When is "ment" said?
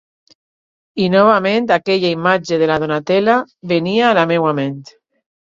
4.63-4.79